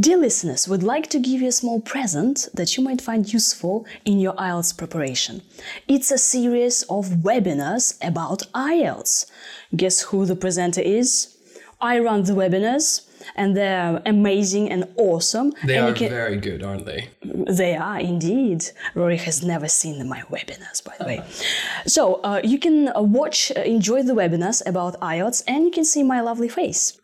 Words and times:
Dear 0.00 0.16
listeners, 0.16 0.66
we'd 0.66 0.82
like 0.82 1.08
to 1.10 1.18
give 1.18 1.42
you 1.42 1.48
a 1.48 1.52
small 1.52 1.78
present 1.78 2.48
that 2.54 2.74
you 2.74 2.82
might 2.82 3.02
find 3.02 3.30
useful 3.30 3.84
in 4.06 4.18
your 4.18 4.32
IELTS 4.34 4.74
preparation. 4.74 5.42
It's 5.88 6.10
a 6.10 6.16
series 6.16 6.84
of 6.84 7.06
webinars 7.28 7.98
about 8.02 8.44
IELTS. 8.54 9.30
Guess 9.76 10.00
who 10.04 10.24
the 10.24 10.36
presenter 10.36 10.80
is? 10.80 11.36
I 11.82 11.98
run 11.98 12.22
the 12.22 12.32
webinars 12.32 13.06
and 13.36 13.54
they're 13.54 14.00
amazing 14.06 14.70
and 14.70 14.88
awesome. 14.96 15.52
They 15.66 15.76
and 15.76 15.88
are 15.88 15.92
can- 15.92 16.08
very 16.08 16.36
good, 16.38 16.62
aren't 16.62 16.86
they? 16.86 17.10
They 17.22 17.76
are 17.76 18.00
indeed. 18.00 18.64
Rory 18.94 19.18
has 19.18 19.44
never 19.44 19.68
seen 19.68 20.08
my 20.08 20.22
webinars, 20.30 20.82
by 20.82 20.94
the 20.98 21.04
way. 21.04 21.22
So 21.86 22.14
uh, 22.22 22.40
you 22.42 22.58
can 22.58 22.88
uh, 22.88 23.02
watch, 23.02 23.52
uh, 23.54 23.60
enjoy 23.62 24.02
the 24.04 24.14
webinars 24.14 24.62
about 24.66 24.98
IELTS, 25.00 25.42
and 25.46 25.66
you 25.66 25.70
can 25.70 25.84
see 25.84 26.02
my 26.02 26.22
lovely 26.22 26.48
face. 26.48 26.98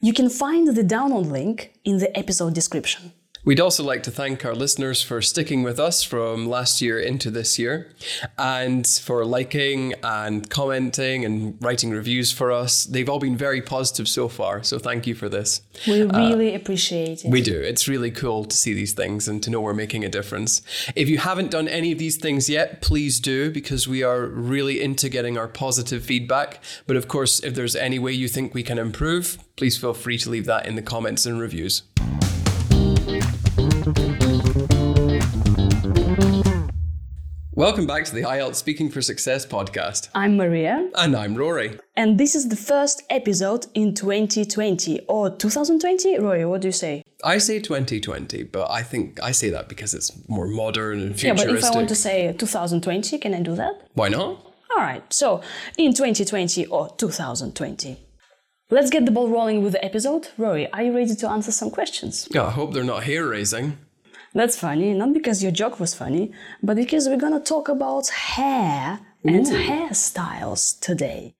You 0.00 0.12
can 0.12 0.30
find 0.30 0.68
the 0.68 0.84
download 0.84 1.28
link 1.28 1.72
in 1.84 1.98
the 1.98 2.16
episode 2.16 2.54
description. 2.54 3.12
We'd 3.48 3.60
also 3.60 3.82
like 3.82 4.02
to 4.02 4.10
thank 4.10 4.44
our 4.44 4.54
listeners 4.54 5.00
for 5.00 5.22
sticking 5.22 5.62
with 5.62 5.80
us 5.80 6.02
from 6.02 6.50
last 6.50 6.82
year 6.82 7.00
into 7.00 7.30
this 7.30 7.58
year 7.58 7.90
and 8.36 8.86
for 8.86 9.24
liking 9.24 9.94
and 10.02 10.50
commenting 10.50 11.24
and 11.24 11.56
writing 11.58 11.88
reviews 11.88 12.30
for 12.30 12.52
us. 12.52 12.84
They've 12.84 13.08
all 13.08 13.18
been 13.18 13.38
very 13.38 13.62
positive 13.62 14.06
so 14.06 14.28
far, 14.28 14.62
so 14.62 14.78
thank 14.78 15.06
you 15.06 15.14
for 15.14 15.30
this. 15.30 15.62
We 15.86 16.02
uh, 16.02 16.28
really 16.28 16.54
appreciate 16.54 17.24
it. 17.24 17.30
We 17.30 17.40
do. 17.40 17.58
It's 17.58 17.88
really 17.88 18.10
cool 18.10 18.44
to 18.44 18.54
see 18.54 18.74
these 18.74 18.92
things 18.92 19.26
and 19.26 19.42
to 19.42 19.48
know 19.48 19.62
we're 19.62 19.72
making 19.72 20.04
a 20.04 20.10
difference. 20.10 20.60
If 20.94 21.08
you 21.08 21.16
haven't 21.16 21.50
done 21.50 21.68
any 21.68 21.90
of 21.90 21.98
these 21.98 22.18
things 22.18 22.50
yet, 22.50 22.82
please 22.82 23.18
do 23.18 23.50
because 23.50 23.88
we 23.88 24.02
are 24.02 24.26
really 24.26 24.82
into 24.82 25.08
getting 25.08 25.38
our 25.38 25.48
positive 25.48 26.04
feedback. 26.04 26.62
But 26.86 26.96
of 26.96 27.08
course, 27.08 27.42
if 27.42 27.54
there's 27.54 27.76
any 27.76 27.98
way 27.98 28.12
you 28.12 28.28
think 28.28 28.52
we 28.52 28.62
can 28.62 28.78
improve, 28.78 29.38
please 29.56 29.78
feel 29.78 29.94
free 29.94 30.18
to 30.18 30.28
leave 30.28 30.44
that 30.44 30.66
in 30.66 30.74
the 30.74 30.82
comments 30.82 31.24
and 31.24 31.40
reviews. 31.40 31.84
Welcome 37.58 37.88
back 37.88 38.04
to 38.04 38.14
the 38.14 38.22
IELTS 38.22 38.54
Speaking 38.54 38.88
for 38.88 39.02
Success 39.02 39.44
podcast. 39.44 40.10
I'm 40.14 40.36
Maria, 40.36 40.88
And 40.94 41.16
I'm 41.16 41.34
Rory. 41.34 41.76
and 41.96 42.16
this 42.16 42.36
is 42.36 42.50
the 42.50 42.54
first 42.54 43.02
episode 43.10 43.66
in 43.74 43.94
2020 43.94 45.00
or 45.08 45.30
2020. 45.30 46.20
Rory, 46.20 46.44
what 46.44 46.60
do 46.60 46.68
you 46.68 46.72
say? 46.72 47.02
I 47.24 47.38
say 47.38 47.58
2020, 47.58 48.44
but 48.44 48.70
I 48.70 48.84
think 48.84 49.20
I 49.20 49.32
say 49.32 49.50
that 49.50 49.68
because 49.68 49.92
it's 49.92 50.12
more 50.28 50.46
modern 50.46 51.00
and 51.00 51.18
futuristic. 51.18 51.48
Yeah, 51.48 51.52
but 51.52 51.58
if 51.58 51.64
I 51.64 51.74
want 51.76 51.88
to 51.88 51.96
say 51.96 52.32
2020, 52.32 53.18
can 53.18 53.34
I 53.34 53.40
do 53.40 53.56
that? 53.56 53.88
Why 53.94 54.08
not? 54.08 54.20
All 54.70 54.76
right, 54.76 55.12
so 55.12 55.42
in 55.76 55.94
2020 55.94 56.66
or 56.66 56.88
2020. 56.96 57.96
Let's 58.70 58.90
get 58.90 59.04
the 59.04 59.10
ball 59.10 59.30
rolling 59.30 59.64
with 59.64 59.72
the 59.72 59.84
episode. 59.84 60.28
Rory, 60.38 60.70
are 60.72 60.84
you 60.84 60.94
ready 60.94 61.16
to 61.16 61.28
answer 61.28 61.50
some 61.50 61.72
questions? 61.72 62.28
Yeah, 62.30 62.44
I 62.44 62.50
hope 62.50 62.72
they're 62.72 62.84
not 62.84 63.02
hair 63.02 63.26
raising. 63.26 63.78
That's 64.34 64.58
funny, 64.58 64.92
not 64.92 65.14
because 65.14 65.42
your 65.42 65.52
joke 65.52 65.80
was 65.80 65.94
funny, 65.94 66.32
but 66.62 66.76
because 66.76 67.08
we're 67.08 67.16
gonna 67.16 67.40
talk 67.40 67.68
about 67.68 68.08
hair 68.08 69.00
and 69.24 69.46
hairstyles 69.46 70.78
today. 70.80 71.34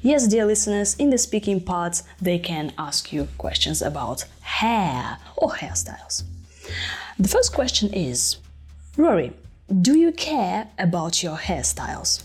Yes, 0.00 0.28
dear 0.28 0.46
listeners, 0.46 0.94
in 0.96 1.10
the 1.10 1.18
speaking 1.18 1.60
part, 1.60 2.02
they 2.20 2.38
can 2.38 2.72
ask 2.78 3.12
you 3.12 3.28
questions 3.38 3.82
about 3.82 4.24
hair 4.40 5.18
or 5.36 5.50
hairstyles. 5.50 6.22
The 7.18 7.28
first 7.28 7.52
question 7.52 7.92
is 7.92 8.38
Rory, 8.96 9.32
do 9.82 9.98
you 9.98 10.12
care 10.12 10.68
about 10.78 11.22
your 11.22 11.36
hairstyles? 11.36 12.22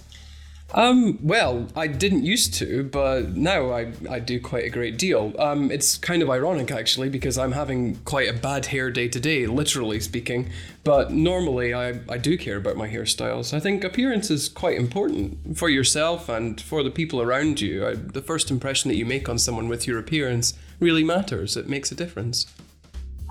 Um, 0.74 1.20
well, 1.22 1.68
I 1.76 1.88
didn't 1.88 2.24
used 2.24 2.54
to, 2.56 2.84
but 2.84 3.36
now 3.36 3.72
I, 3.72 3.92
I 4.10 4.20
do 4.20 4.40
quite 4.40 4.64
a 4.64 4.70
great 4.70 4.98
deal. 4.98 5.34
Um, 5.38 5.70
it's 5.70 5.98
kind 5.98 6.22
of 6.22 6.30
ironic 6.30 6.72
actually 6.72 7.10
because 7.10 7.38
I'm 7.38 7.52
having 7.52 7.96
quite 8.06 8.30
a 8.30 8.34
bad 8.34 8.68
hair 8.68 8.90
day 8.90 9.08
to 9.10 9.20
day, 9.20 9.48
literally 9.48 10.00
speaking. 10.00 10.50
But 10.84 11.12
normally 11.12 11.74
I, 11.74 12.00
I 12.10 12.18
do 12.18 12.38
care 12.38 12.58
about 12.58 12.78
my 12.78 12.88
hairstyles. 12.88 13.54
I 13.54 13.60
think 13.60 13.84
appearance 13.84 14.32
is 14.32 14.48
quite 14.48 14.78
important 14.78 15.58
for 15.58 15.70
yourself 15.70 16.30
and 16.30 16.60
for 16.60 16.84
the 16.84 16.92
people 16.92 17.22
around 17.22 17.60
you. 17.60 17.86
I, 17.86 17.94
the 17.96 18.22
first 18.22 18.50
impression 18.50 18.90
that 18.90 18.96
you 18.96 19.06
make 19.06 19.28
on 19.28 19.38
someone 19.38 19.68
with 19.68 19.88
your 19.88 20.00
appearance 20.00 20.54
really 20.80 21.04
matters. 21.04 21.58
It 21.58 21.68
makes 21.68 21.92
a 21.92 21.96
difference. 21.96 22.48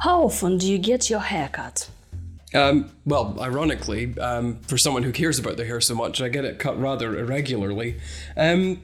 How 0.00 0.24
often 0.24 0.58
do 0.58 0.70
you 0.70 0.78
get 0.78 1.10
your 1.10 1.20
hair 1.20 1.48
cut? 1.52 1.90
Um, 2.54 2.90
well, 3.04 3.36
ironically, 3.40 4.18
um, 4.18 4.56
for 4.62 4.76
someone 4.76 5.04
who 5.04 5.12
cares 5.12 5.38
about 5.38 5.56
their 5.56 5.66
hair 5.66 5.80
so 5.80 5.94
much, 5.94 6.20
I 6.20 6.28
get 6.28 6.44
it 6.44 6.58
cut 6.58 6.78
rather 6.80 7.16
irregularly. 7.16 8.00
Um, 8.36 8.80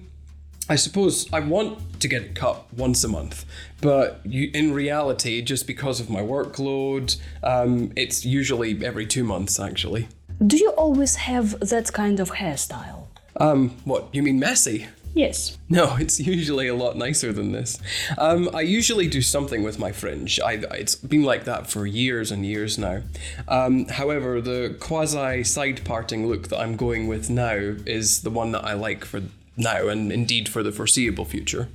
I 0.69 0.77
suppose 0.77 1.32
I 1.32 1.41
want 1.41 2.00
to 2.00 2.09
get 2.09 2.22
it 2.22 2.34
cut 2.34 2.72
once 2.75 3.05
a 3.05 3.09
month, 3.09 3.44
but 3.81 4.21
you, 4.25 4.50
in 4.53 4.72
reality, 4.72 5.41
just 5.43 5.66
because 5.66 6.00
of 6.00 6.10
my 6.10 6.21
workload, 6.21 7.16
um, 7.44 7.93
it's 7.97 8.25
usually 8.25 8.84
every 8.84 9.06
two 9.06 9.22
months 9.22 9.60
actually. 9.60 10.09
Do 10.44 10.56
you 10.56 10.71
always 10.71 11.16
have 11.16 11.59
that 11.60 11.93
kind 11.93 12.19
of 12.21 12.32
hairstyle? 12.32 13.06
Um, 13.37 13.76
what, 13.84 14.09
you 14.12 14.22
mean 14.22 14.41
messy? 14.41 14.88
Yes. 15.16 15.56
No, 15.71 15.97
it's 15.99 16.21
usually 16.21 16.69
a 16.69 16.75
lot 16.75 16.97
nicer 16.97 17.32
than 17.32 17.53
this. 17.53 17.81
Um, 18.19 18.50
I 18.54 18.60
usually 18.60 19.09
do 19.09 19.22
something 19.22 19.62
with 19.62 19.78
my 19.78 19.91
fringe. 19.91 20.38
I, 20.38 20.53
it's 20.72 20.94
been 20.94 21.22
like 21.22 21.44
that 21.44 21.69
for 21.69 21.87
years 21.87 22.31
and 22.31 22.44
years 22.44 22.77
now. 22.77 23.03
Um, 23.49 23.87
however, 23.87 24.43
the 24.43 24.76
quasi 24.78 25.43
side 25.43 25.84
parting 25.87 26.28
look 26.28 26.49
that 26.49 26.60
I'm 26.60 26.76
going 26.76 27.09
with 27.09 27.31
now 27.31 27.55
is 27.87 28.21
the 28.21 28.31
one 28.31 28.53
that 28.53 28.65
I 28.65 28.75
like 28.75 29.06
for 29.06 29.22
now 29.56 29.88
and 29.88 30.12
indeed 30.12 30.50
for 30.50 30.62
the 30.62 30.71
foreseeable 30.71 31.25
future. 31.25 31.69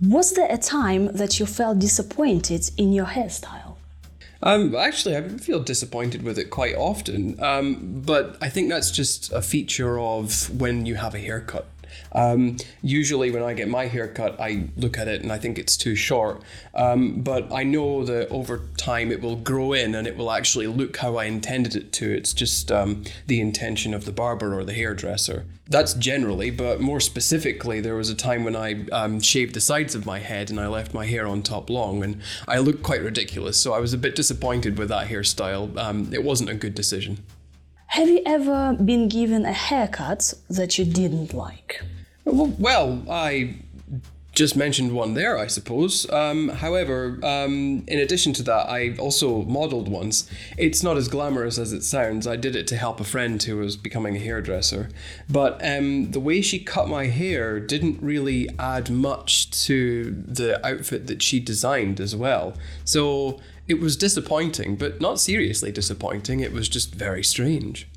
Was 0.00 0.32
there 0.32 0.50
a 0.50 0.58
time 0.58 1.06
that 1.16 1.38
you 1.38 1.46
felt 1.46 1.78
disappointed 1.78 2.70
in 2.76 2.92
your 2.92 3.06
hairstyle? 3.06 3.76
Um, 4.42 4.74
actually, 4.74 5.16
I 5.16 5.22
feel 5.28 5.60
disappointed 5.60 6.22
with 6.22 6.38
it 6.38 6.50
quite 6.50 6.74
often, 6.74 7.42
um, 7.42 8.02
but 8.04 8.36
I 8.40 8.48
think 8.50 8.68
that's 8.68 8.90
just 8.90 9.32
a 9.32 9.40
feature 9.40 9.98
of 9.98 10.50
when 10.60 10.84
you 10.84 10.96
have 10.96 11.14
a 11.14 11.18
haircut. 11.18 11.66
Um, 12.12 12.56
usually, 12.82 13.30
when 13.30 13.42
I 13.42 13.54
get 13.54 13.68
my 13.68 13.86
haircut, 13.86 14.40
I 14.40 14.68
look 14.76 14.98
at 14.98 15.08
it 15.08 15.22
and 15.22 15.32
I 15.32 15.38
think 15.38 15.58
it's 15.58 15.76
too 15.76 15.94
short. 15.94 16.42
Um, 16.74 17.22
but 17.22 17.52
I 17.52 17.62
know 17.62 18.04
that 18.04 18.28
over 18.28 18.62
time 18.76 19.10
it 19.10 19.20
will 19.20 19.36
grow 19.36 19.72
in 19.72 19.94
and 19.94 20.06
it 20.06 20.16
will 20.16 20.30
actually 20.30 20.66
look 20.66 20.96
how 20.98 21.16
I 21.16 21.24
intended 21.24 21.76
it 21.76 21.92
to. 21.94 22.10
It's 22.10 22.32
just 22.32 22.72
um, 22.72 23.04
the 23.26 23.40
intention 23.40 23.94
of 23.94 24.04
the 24.04 24.12
barber 24.12 24.58
or 24.58 24.64
the 24.64 24.74
hairdresser. 24.74 25.44
That's 25.68 25.94
generally, 25.94 26.50
but 26.50 26.80
more 26.80 27.00
specifically, 27.00 27.80
there 27.80 27.96
was 27.96 28.08
a 28.08 28.14
time 28.14 28.44
when 28.44 28.54
I 28.54 28.86
um, 28.92 29.20
shaved 29.20 29.54
the 29.54 29.60
sides 29.60 29.96
of 29.96 30.06
my 30.06 30.20
head 30.20 30.48
and 30.48 30.60
I 30.60 30.68
left 30.68 30.94
my 30.94 31.06
hair 31.06 31.26
on 31.26 31.42
top 31.42 31.68
long, 31.68 32.04
and 32.04 32.22
I 32.46 32.58
looked 32.58 32.84
quite 32.84 33.02
ridiculous. 33.02 33.56
So 33.56 33.72
I 33.72 33.80
was 33.80 33.92
a 33.92 33.98
bit 33.98 34.14
disappointed 34.14 34.78
with 34.78 34.88
that 34.90 35.08
hairstyle. 35.08 35.76
Um, 35.76 36.12
it 36.14 36.22
wasn't 36.22 36.50
a 36.50 36.54
good 36.54 36.74
decision. 36.76 37.24
Have 37.88 38.08
you 38.08 38.22
ever 38.26 38.74
been 38.74 39.08
given 39.08 39.44
a 39.44 39.52
haircut 39.52 40.34
that 40.50 40.78
you 40.78 40.84
didn't 40.84 41.32
like? 41.32 41.82
Well, 42.24 43.02
I 43.08 43.54
just 44.36 44.54
mentioned 44.54 44.92
one 44.92 45.14
there, 45.14 45.38
I 45.38 45.46
suppose. 45.46 46.08
Um, 46.12 46.50
however, 46.50 47.18
um, 47.22 47.84
in 47.88 47.98
addition 47.98 48.34
to 48.34 48.42
that, 48.44 48.68
I 48.68 48.94
also 48.98 49.42
modeled 49.42 49.88
once. 49.88 50.30
It's 50.58 50.82
not 50.82 50.98
as 50.98 51.08
glamorous 51.08 51.58
as 51.58 51.72
it 51.72 51.82
sounds. 51.82 52.26
I 52.26 52.36
did 52.36 52.54
it 52.54 52.66
to 52.68 52.76
help 52.76 53.00
a 53.00 53.04
friend 53.04 53.42
who 53.42 53.56
was 53.56 53.76
becoming 53.76 54.14
a 54.16 54.20
hairdresser. 54.20 54.90
But 55.28 55.58
um, 55.64 56.10
the 56.10 56.20
way 56.20 56.42
she 56.42 56.58
cut 56.58 56.86
my 56.86 57.06
hair 57.06 57.58
didn't 57.58 58.02
really 58.02 58.48
add 58.58 58.90
much 58.90 59.50
to 59.64 60.10
the 60.10 60.64
outfit 60.64 61.06
that 61.06 61.22
she 61.22 61.40
designed 61.40 61.98
as 61.98 62.14
well. 62.14 62.54
So 62.84 63.40
it 63.66 63.80
was 63.80 63.96
disappointing, 63.96 64.76
but 64.76 65.00
not 65.00 65.18
seriously 65.18 65.72
disappointing. 65.72 66.40
It 66.40 66.52
was 66.52 66.68
just 66.68 66.94
very 66.94 67.24
strange. 67.24 67.88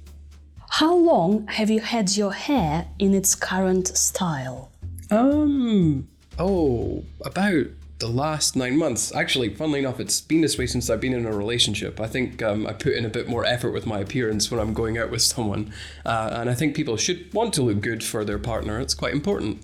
How 0.70 0.96
long 0.96 1.48
have 1.48 1.70
you 1.70 1.82
had 1.82 2.16
your 2.16 2.32
hair 2.32 2.88
in 2.98 3.14
its 3.14 3.36
current 3.36 3.90
style? 3.90 4.72
Um. 5.12 6.08
Oh, 6.40 7.04
about 7.26 7.66
the 8.00 8.08
last 8.08 8.56
nine 8.56 8.78
months. 8.78 9.14
Actually, 9.14 9.54
funnily 9.54 9.80
enough, 9.80 10.00
it's 10.00 10.22
been 10.22 10.40
this 10.40 10.58
way 10.58 10.66
since 10.66 10.90
I've 10.90 11.02
been 11.02 11.14
in 11.14 11.26
a 11.26 11.36
relationship. 11.36 12.00
I 12.00 12.08
think 12.08 12.42
um, 12.42 12.66
I 12.66 12.72
put 12.72 12.94
in 12.94 13.06
a 13.06 13.10
bit 13.10 13.28
more 13.28 13.46
effort 13.46 13.72
with 13.72 13.86
my 13.86 14.00
appearance 14.00 14.50
when 14.50 14.60
I'm 14.60 14.74
going 14.74 14.98
out 14.98 15.12
with 15.12 15.22
someone, 15.22 15.74
uh, 16.06 16.30
and 16.32 16.50
I 16.50 16.56
think 16.56 16.76
people 16.76 16.96
should 16.96 17.34
want 17.34 17.54
to 17.56 17.62
look 17.62 17.82
good 17.82 18.04
for 18.04 18.24
their 18.24 18.40
partner. 18.40 18.80
It's 18.80 18.94
quite 18.94 19.14
important. 19.14 19.64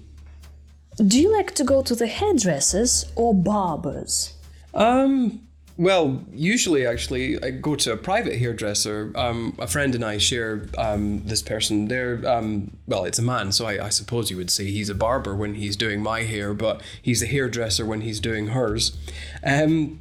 Do 0.97 1.19
you 1.19 1.31
like 1.31 1.55
to 1.55 1.63
go 1.63 1.81
to 1.81 1.95
the 1.95 2.07
hairdressers 2.07 3.05
or 3.15 3.33
barbers? 3.33 4.33
Um. 4.73 5.41
Well, 5.77 6.23
usually, 6.31 6.87
actually, 6.87 7.41
I 7.43 7.51
go 7.51 7.75
to 7.75 7.91
a 7.91 7.97
private 7.97 8.37
hairdresser. 8.37 9.11
Um, 9.15 9.55
a 9.59 9.67
friend 9.67 9.93
and 9.93 10.05
I 10.05 10.17
share 10.17 10.67
um, 10.77 11.23
this 11.25 11.41
person. 11.41 11.89
They're 11.89 12.25
um, 12.25 12.77
well, 12.87 13.03
it's 13.03 13.19
a 13.19 13.21
man, 13.21 13.51
so 13.51 13.65
I, 13.65 13.85
I 13.87 13.89
suppose 13.89 14.31
you 14.31 14.37
would 14.37 14.49
say 14.49 14.71
he's 14.71 14.89
a 14.89 14.95
barber 14.95 15.35
when 15.35 15.55
he's 15.55 15.75
doing 15.75 16.01
my 16.01 16.23
hair, 16.23 16.53
but 16.53 16.81
he's 17.01 17.21
a 17.21 17.25
hairdresser 17.25 17.85
when 17.85 18.01
he's 18.01 18.21
doing 18.21 18.47
hers. 18.47 18.97
Um, 19.43 19.99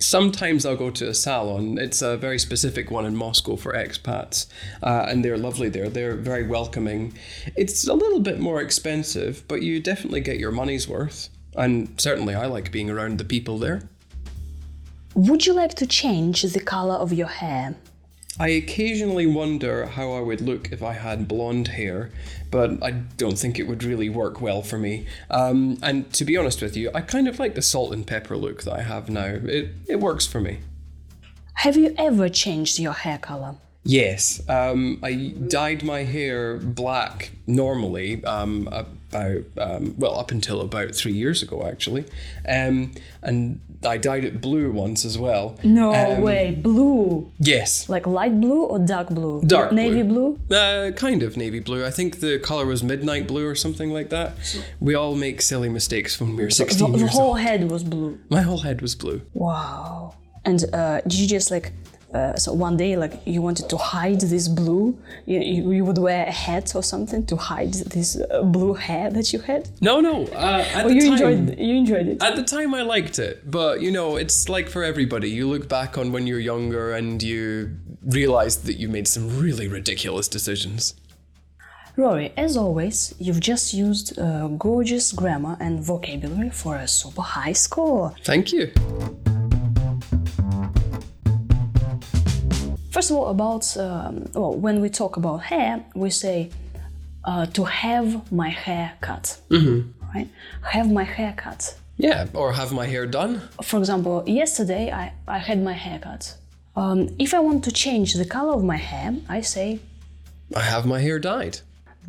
Sometimes 0.00 0.64
I'll 0.64 0.76
go 0.76 0.90
to 0.90 1.08
a 1.08 1.14
salon. 1.14 1.76
It's 1.76 2.02
a 2.02 2.16
very 2.16 2.38
specific 2.38 2.88
one 2.88 3.04
in 3.04 3.16
Moscow 3.16 3.56
for 3.56 3.72
expats, 3.72 4.46
uh, 4.80 5.06
and 5.08 5.24
they're 5.24 5.36
lovely 5.36 5.68
there. 5.68 5.88
They're 5.88 6.14
very 6.14 6.46
welcoming. 6.46 7.14
It's 7.56 7.86
a 7.88 7.94
little 7.94 8.20
bit 8.20 8.38
more 8.38 8.60
expensive, 8.60 9.42
but 9.48 9.62
you 9.62 9.80
definitely 9.80 10.20
get 10.20 10.38
your 10.38 10.52
money's 10.52 10.86
worth. 10.86 11.30
And 11.56 12.00
certainly, 12.00 12.36
I 12.36 12.46
like 12.46 12.70
being 12.70 12.88
around 12.88 13.18
the 13.18 13.24
people 13.24 13.58
there. 13.58 13.88
Would 15.18 15.46
you 15.46 15.52
like 15.52 15.74
to 15.74 15.86
change 15.86 16.42
the 16.42 16.60
color 16.60 16.94
of 16.94 17.12
your 17.12 17.26
hair? 17.26 17.74
I 18.38 18.50
occasionally 18.50 19.26
wonder 19.26 19.86
how 19.86 20.12
I 20.12 20.20
would 20.20 20.40
look 20.40 20.70
if 20.70 20.80
I 20.80 20.92
had 20.92 21.26
blonde 21.26 21.66
hair, 21.66 22.12
but 22.52 22.80
I 22.84 22.92
don't 22.92 23.36
think 23.36 23.58
it 23.58 23.64
would 23.64 23.82
really 23.82 24.08
work 24.08 24.40
well 24.40 24.62
for 24.62 24.78
me. 24.78 25.06
Um, 25.28 25.76
and 25.82 26.12
to 26.12 26.24
be 26.24 26.36
honest 26.36 26.62
with 26.62 26.76
you, 26.76 26.92
I 26.94 27.00
kind 27.00 27.26
of 27.26 27.40
like 27.40 27.56
the 27.56 27.62
salt 27.62 27.92
and 27.92 28.06
pepper 28.06 28.36
look 28.36 28.62
that 28.62 28.74
I 28.74 28.82
have 28.82 29.10
now. 29.10 29.24
It, 29.24 29.70
it 29.88 29.98
works 29.98 30.24
for 30.24 30.40
me. 30.40 30.60
Have 31.54 31.76
you 31.76 31.96
ever 31.98 32.28
changed 32.28 32.78
your 32.78 32.92
hair 32.92 33.18
color? 33.18 33.56
Yes, 33.82 34.40
um, 34.48 35.00
I 35.02 35.34
dyed 35.48 35.82
my 35.82 36.04
hair 36.04 36.58
black 36.58 37.32
normally 37.44 38.24
um, 38.24 38.68
about 39.10 39.42
um, 39.58 39.94
well 39.98 40.18
up 40.18 40.30
until 40.30 40.60
about 40.60 40.94
three 40.94 41.12
years 41.12 41.42
ago 41.42 41.66
actually, 41.66 42.04
um, 42.48 42.92
and 43.22 43.60
I 43.84 43.96
dyed 43.96 44.24
it 44.24 44.40
blue 44.40 44.70
once 44.72 45.04
as 45.04 45.16
well. 45.16 45.56
No 45.62 45.94
Um, 45.94 46.20
way, 46.22 46.50
blue. 46.60 47.30
Yes, 47.38 47.88
Like 47.88 48.06
light 48.06 48.40
blue 48.40 48.64
or 48.64 48.78
dark 48.80 49.08
blue? 49.10 49.40
Dark 49.46 49.72
Navy 49.72 50.02
blue? 50.02 50.38
Uh, 50.50 50.90
kind 50.96 51.22
of 51.22 51.36
navy 51.36 51.60
blue. 51.60 51.84
I 51.86 51.90
think 51.90 52.18
the 52.20 52.38
color 52.40 52.66
was 52.66 52.82
midnight 52.82 53.26
blue 53.28 53.46
or 53.46 53.54
something 53.54 53.92
like 53.92 54.10
that. 54.10 54.32
We 54.80 54.94
all 54.94 55.14
make 55.14 55.40
silly 55.42 55.68
mistakes 55.68 56.20
when 56.20 56.36
we're 56.36 56.46
The, 56.48 56.52
16 56.66 56.92
the 56.92 56.98
years 56.98 57.10
whole 57.12 57.28
old. 57.28 57.40
head 57.40 57.70
was 57.70 57.84
blue. 57.84 58.18
My 58.30 58.42
whole 58.42 58.58
head 58.58 58.80
was 58.82 58.94
blue. 58.96 59.22
Wow. 59.32 60.14
And 60.44 60.64
uh, 60.72 61.00
did 61.02 61.14
you 61.14 61.28
just 61.28 61.50
like, 61.50 61.72
uh, 62.14 62.34
so 62.36 62.54
one 62.54 62.76
day, 62.76 62.96
like, 62.96 63.20
you 63.26 63.42
wanted 63.42 63.68
to 63.68 63.76
hide 63.76 64.20
this 64.20 64.48
blue? 64.48 64.98
You, 65.26 65.40
you, 65.40 65.84
would 65.84 65.98
wear 65.98 66.26
a 66.26 66.32
hat 66.32 66.74
or 66.74 66.82
something 66.82 67.26
to 67.26 67.36
hide 67.36 67.74
this 67.74 68.18
uh, 68.18 68.42
blue 68.42 68.74
hair 68.74 69.10
that 69.10 69.32
you 69.32 69.40
had? 69.40 69.68
No, 69.82 70.00
no. 70.00 70.24
Uh, 70.28 70.64
at 70.74 70.88
the 70.88 70.94
you 70.94 71.00
time, 71.00 71.12
enjoyed, 71.12 71.58
you 71.58 71.74
enjoyed 71.76 72.08
it? 72.08 72.22
At 72.22 72.36
the 72.36 72.44
time, 72.44 72.74
I 72.74 72.82
liked 72.82 73.18
it, 73.18 73.50
but 73.50 73.82
you 73.82 73.90
know, 73.90 74.16
it's 74.16 74.48
like 74.48 74.70
for 74.70 74.82
everybody. 74.82 75.28
You 75.28 75.48
look 75.48 75.68
back 75.68 75.98
on 75.98 76.10
when 76.10 76.26
you're 76.26 76.40
younger 76.40 76.92
and 76.94 77.22
you 77.22 77.76
realize 78.02 78.62
that 78.62 78.74
you 78.74 78.88
made 78.88 79.06
some 79.06 79.38
really 79.38 79.68
ridiculous 79.68 80.28
decisions. 80.28 80.94
Rory, 81.96 82.32
as 82.36 82.56
always, 82.56 83.14
you've 83.18 83.40
just 83.40 83.74
used 83.74 84.18
uh, 84.18 84.46
gorgeous 84.48 85.12
grammar 85.12 85.56
and 85.60 85.82
vocabulary 85.82 86.50
for 86.50 86.76
a 86.76 86.88
super 86.88 87.22
high 87.22 87.52
score. 87.52 88.14
Thank 88.24 88.52
you. 88.52 88.72
First 92.98 93.12
of 93.12 93.16
all, 93.18 93.28
about 93.28 93.76
um, 93.76 94.28
well, 94.34 94.54
when 94.54 94.80
we 94.80 94.88
talk 94.88 95.16
about 95.16 95.36
hair, 95.52 95.84
we 95.94 96.10
say 96.10 96.50
uh, 97.24 97.46
to 97.46 97.62
have 97.62 98.32
my 98.32 98.48
hair 98.48 98.94
cut. 99.00 99.38
Mm-hmm. 99.50 99.78
Right? 100.12 100.28
Have 100.62 100.90
my 100.90 101.04
hair 101.04 101.32
cut. 101.36 101.76
Yeah, 101.96 102.26
or 102.34 102.52
have 102.54 102.72
my 102.72 102.86
hair 102.86 103.06
done. 103.06 103.42
For 103.62 103.78
example, 103.78 104.24
yesterday 104.26 104.90
I, 104.90 105.12
I 105.28 105.38
had 105.38 105.62
my 105.62 105.74
hair 105.74 106.00
cut. 106.00 106.36
Um, 106.74 107.14
if 107.20 107.34
I 107.34 107.38
want 107.38 107.62
to 107.66 107.70
change 107.70 108.14
the 108.14 108.24
color 108.24 108.54
of 108.54 108.64
my 108.64 108.78
hair, 108.78 109.14
I 109.28 109.42
say 109.42 109.78
I 110.56 110.62
have 110.62 110.84
my 110.84 110.98
hair 110.98 111.20
dyed. 111.20 111.60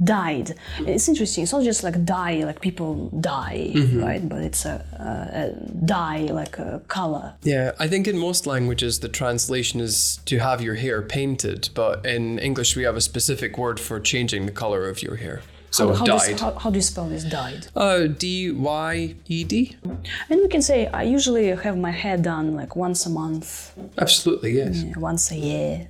Dyed. 0.03 0.55
It's 0.79 1.07
interesting. 1.07 1.43
It's 1.43 1.51
not 1.53 1.63
just 1.63 1.83
like 1.83 2.05
dye, 2.05 2.43
like 2.45 2.61
people 2.61 3.09
die, 3.19 3.73
right? 3.95 4.27
But 4.27 4.41
it's 4.41 4.65
a, 4.65 4.83
a, 4.99 5.39
a 5.41 5.85
dye, 5.85 6.27
like 6.31 6.57
a 6.57 6.81
color. 6.87 7.33
Yeah, 7.43 7.71
I 7.79 7.87
think 7.87 8.07
in 8.07 8.17
most 8.17 8.45
languages 8.47 8.99
the 8.99 9.09
translation 9.09 9.79
is 9.79 10.19
to 10.25 10.39
have 10.39 10.61
your 10.61 10.75
hair 10.75 11.01
painted, 11.01 11.69
but 11.73 12.05
in 12.05 12.39
English 12.39 12.75
we 12.75 12.83
have 12.83 12.95
a 12.95 13.01
specific 13.01 13.57
word 13.57 13.79
for 13.79 13.99
changing 13.99 14.45
the 14.45 14.51
color 14.51 14.87
of 14.87 15.01
your 15.01 15.15
hair. 15.17 15.41
So 15.71 15.93
how, 15.93 16.03
does- 16.03 16.27
dyed. 16.27 16.39
how, 16.39 16.53
how 16.55 16.69
do 16.71 16.77
you 16.77 16.81
spell 16.81 17.07
this 17.07 17.23
dyed? 17.23 17.67
Uh, 17.75 18.07
D 18.07 18.51
Y 18.51 19.15
E 19.27 19.43
D. 19.43 19.75
And 19.83 20.41
we 20.41 20.47
can 20.47 20.63
say 20.63 20.87
I 20.87 21.03
usually 21.03 21.47
have 21.49 21.77
my 21.77 21.91
hair 21.91 22.17
done 22.17 22.55
like 22.55 22.75
once 22.75 23.05
a 23.05 23.09
month, 23.09 23.77
Absolutely, 23.97 24.53
yes. 24.57 24.83
once 24.97 25.29
a 25.31 25.35
year. 25.37 25.87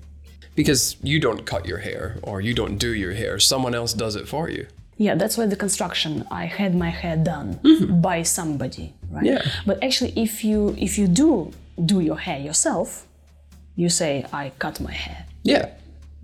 Because 0.62 0.84
you 1.12 1.18
don't 1.26 1.44
cut 1.46 1.64
your 1.72 1.82
hair 1.90 2.04
or 2.22 2.36
you 2.48 2.54
don't 2.62 2.78
do 2.78 2.92
your 3.04 3.14
hair, 3.22 3.40
someone 3.40 3.74
else 3.82 3.94
does 4.04 4.16
it 4.22 4.28
for 4.28 4.46
you. 4.56 4.64
Yeah, 5.06 5.16
that's 5.22 5.36
why 5.38 5.46
the 5.54 5.56
construction. 5.66 6.12
I 6.42 6.46
had 6.60 6.72
my 6.86 6.92
hair 7.02 7.16
done 7.34 7.50
mm-hmm. 7.64 8.02
by 8.02 8.24
somebody, 8.24 8.94
right? 9.16 9.26
Yeah. 9.32 9.42
But 9.66 9.78
actually, 9.88 10.12
if 10.26 10.34
you 10.44 10.76
if 10.88 10.98
you 11.00 11.08
do 11.24 11.30
do 11.92 11.98
your 12.10 12.20
hair 12.26 12.40
yourself, 12.50 13.08
you 13.82 13.90
say 13.90 14.12
I 14.34 14.44
cut 14.64 14.76
my 14.82 14.96
hair. 15.06 15.20
Yeah. 15.44 15.66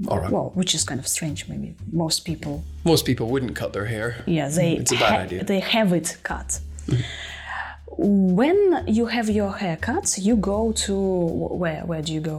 All 0.10 0.20
right. 0.20 0.32
Well, 0.36 0.52
which 0.60 0.76
is 0.78 0.84
kind 0.90 1.00
of 1.00 1.08
strange. 1.08 1.40
Maybe 1.52 1.70
most 2.04 2.26
people, 2.30 2.56
Most 2.84 3.06
people 3.06 3.26
wouldn't 3.34 3.56
cut 3.62 3.72
their 3.72 3.88
hair. 3.96 4.08
yeah, 4.38 4.50
they 4.50 4.72
It's 4.82 4.92
a 4.92 5.00
bad 5.06 5.20
idea. 5.26 5.44
they 5.46 5.62
have 5.76 5.90
it 6.00 6.18
cut. 6.24 6.50
Mm-hmm. 6.88 7.04
When 8.42 8.84
you 8.98 9.06
have 9.16 9.28
your 9.30 9.52
hair 9.62 9.78
cut, 9.78 10.18
you 10.28 10.36
go 10.36 10.74
to 10.86 10.96
where? 11.62 11.82
Where 11.90 12.02
do 12.02 12.12
you 12.18 12.22
go? 12.34 12.38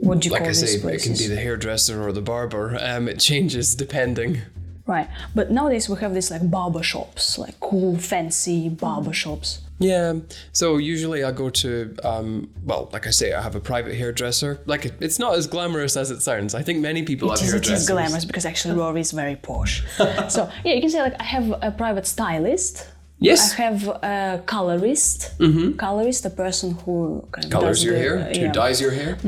What 0.00 0.20
do 0.20 0.28
you 0.28 0.32
Like 0.32 0.42
call 0.42 0.48
I 0.50 0.52
say, 0.52 0.74
it 0.76 1.02
can 1.02 1.12
be 1.12 1.26
the 1.26 1.36
hairdresser 1.36 2.02
or 2.06 2.12
the 2.12 2.22
barber. 2.22 2.76
Um, 2.80 3.08
it 3.08 3.18
changes 3.20 3.74
depending. 3.74 4.40
Right, 4.86 5.08
but 5.34 5.50
nowadays 5.52 5.88
we 5.88 5.96
have 6.00 6.14
these 6.14 6.30
like 6.30 6.50
barber 6.50 6.82
shops, 6.82 7.38
like 7.38 7.60
cool, 7.60 7.96
fancy 7.96 8.68
barber 8.68 9.12
shops. 9.12 9.60
Yeah. 9.78 10.14
So 10.52 10.78
usually 10.78 11.22
I 11.22 11.30
go 11.32 11.48
to, 11.48 11.94
um, 12.02 12.50
well, 12.64 12.90
like 12.92 13.06
I 13.06 13.10
say, 13.10 13.32
I 13.32 13.40
have 13.40 13.54
a 13.54 13.60
private 13.60 13.94
hairdresser. 13.94 14.60
Like 14.66 14.84
it, 14.86 14.94
it's 15.00 15.18
not 15.18 15.34
as 15.36 15.46
glamorous 15.46 15.96
as 15.96 16.10
it 16.10 16.20
sounds. 16.22 16.54
I 16.54 16.62
think 16.62 16.80
many 16.80 17.02
people 17.02 17.28
It 17.30 17.38
have 17.38 17.46
is, 17.46 17.52
hairdressers. 17.52 17.82
is 17.82 17.88
glamorous 17.88 18.24
because 18.24 18.44
actually 18.44 18.74
Rory 18.74 19.00
is 19.00 19.12
very 19.12 19.36
posh. 19.36 19.84
so 20.28 20.50
yeah, 20.64 20.74
you 20.74 20.80
can 20.80 20.90
say 20.90 21.00
like 21.02 21.14
I 21.20 21.24
have 21.24 21.54
a 21.62 21.70
private 21.70 22.06
stylist. 22.06 22.88
Yes. 23.20 23.52
I 23.52 23.62
have 23.62 23.86
a 23.88 24.42
colorist. 24.46 25.32
Colorist, 25.76 26.24
a 26.24 26.30
person 26.30 26.72
who 26.84 27.24
kind 27.32 27.44
of 27.46 27.50
Colors 27.50 27.84
your 27.84 27.94
the- 27.94 28.00
hair, 28.00 28.16
who 28.34 28.40
yeah. 28.40 28.52
dyes 28.52 28.80
your 28.80 28.90
hair. 28.92 29.18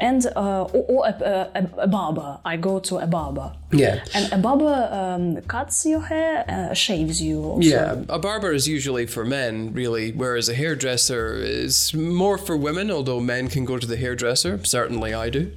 and 0.00 0.26
uh, 0.34 0.62
or, 0.76 0.84
or 0.88 1.06
a, 1.06 1.12
a, 1.54 1.82
a 1.82 1.86
barber. 1.88 2.38
I 2.44 2.56
go 2.56 2.78
to 2.80 2.98
a 2.98 3.06
barber. 3.06 3.52
Yeah. 3.72 4.02
And 4.14 4.32
a 4.32 4.38
barber 4.38 4.88
um, 4.90 5.42
cuts 5.42 5.84
your 5.84 6.00
hair, 6.00 6.44
uh, 6.48 6.72
shaves 6.74 7.20
you. 7.20 7.42
Also. 7.42 7.68
Yeah, 7.68 7.96
a 8.08 8.18
barber 8.18 8.52
is 8.52 8.66
usually 8.66 9.06
for 9.06 9.24
men, 9.24 9.72
really, 9.74 10.12
whereas 10.12 10.48
a 10.48 10.54
hairdresser 10.54 11.34
is 11.34 11.92
more 11.94 12.38
for 12.38 12.56
women, 12.56 12.90
although 12.90 13.20
men 13.20 13.48
can 13.48 13.64
go 13.64 13.76
to 13.78 13.86
the 13.86 13.96
hairdresser. 13.96 14.58
Certainly 14.64 15.12
I 15.14 15.28
do. 15.30 15.52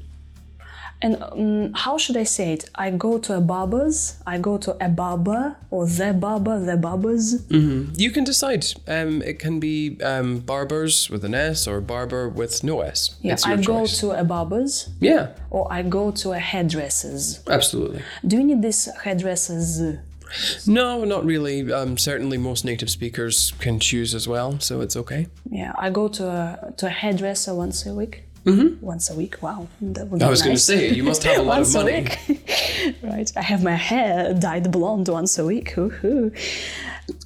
And 1.04 1.22
um, 1.22 1.74
how 1.74 1.98
should 1.98 2.16
I 2.18 2.24
say 2.24 2.54
it? 2.54 2.70
I 2.76 2.90
go 2.92 3.18
to 3.26 3.36
a 3.38 3.42
barber's. 3.42 4.16
I 4.26 4.38
go 4.38 4.58
to 4.66 4.72
a 4.84 4.88
barber 4.90 5.58
or 5.70 5.86
the 5.86 6.14
barber, 6.14 6.60
the 6.66 6.78
barbers. 6.78 7.26
You 7.52 8.10
can 8.12 8.24
decide. 8.24 8.66
Um, 8.88 9.22
it 9.22 9.38
can 9.38 9.60
be 9.60 10.02
um, 10.02 10.40
barbers 10.40 11.10
with 11.10 11.24
an 11.26 11.36
S 11.36 11.68
or 11.68 11.82
barber 11.82 12.30
with 12.30 12.64
no 12.64 12.80
S. 12.82 13.16
Yeah, 13.22 13.36
I 13.46 13.58
go 13.58 13.82
choice. 13.82 14.00
to 14.00 14.12
a 14.12 14.24
barber's 14.24 14.90
Yeah, 15.02 15.34
or 15.52 15.68
I 15.72 15.82
go 15.84 16.12
to 16.12 16.32
a 16.32 16.40
hairdresser's. 16.40 17.44
absolutely. 17.50 18.02
Do 18.26 18.38
you 18.38 18.44
need 18.46 18.62
this 18.62 18.88
hairdresser's? 19.04 19.98
No, 20.66 21.04
not 21.06 21.26
really. 21.26 21.72
Um, 21.72 21.98
certainly, 21.98 22.38
most 22.38 22.66
native 22.66 22.90
speakers 22.90 23.52
can 23.60 23.80
choose 23.80 24.16
as 24.16 24.28
well, 24.28 24.60
so 24.60 24.82
it's 24.82 24.96
okay. 24.96 25.28
Yeah, 25.50 25.74
I 25.78 25.90
go 25.90 26.08
to 26.08 26.24
a 26.28 26.74
to 26.78 26.88
a 26.88 26.90
hairdresser 26.90 27.54
once 27.54 27.86
a 27.86 27.94
week. 27.94 28.24
Mm-hmm. 28.46 28.86
Once 28.86 29.10
a 29.10 29.16
week. 29.16 29.42
Wow, 29.42 29.68
that 29.82 30.08
would 30.08 30.22
I 30.22 30.30
was 30.30 30.42
going 30.42 30.56
to 30.56 30.62
say, 30.62 30.90
you 30.90 31.04
must 31.04 31.24
have 31.24 31.38
a 31.38 31.42
lot 31.42 31.62
of 31.62 31.74
money. 31.74 32.08
right. 33.02 33.32
I 33.38 33.42
have 33.42 33.64
my 33.64 33.76
hair 33.76 34.34
dyed 34.34 34.70
blonde 34.70 35.08
once 35.08 35.38
a 35.38 35.46
week. 35.46 35.72
Hoo-hoo. 35.72 36.32